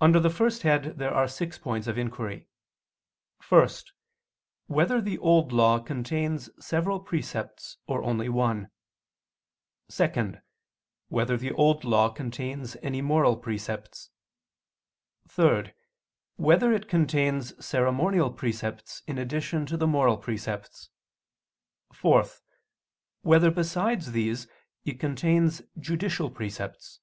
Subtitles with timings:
[0.00, 2.46] Under the first head there are six points of inquiry:
[3.48, 3.68] (1)
[4.68, 8.70] Whether the Old Law contains several precepts or only one?
[9.88, 10.34] (2)
[11.08, 14.10] Whether the Old Law contains any moral precepts?
[15.26, 15.72] (3)
[16.36, 20.90] Whether it contains ceremonial precepts in addition to the moral precepts?
[21.92, 22.24] (4)
[23.22, 24.46] Whether besides these
[24.84, 27.00] it contains judicial precepts?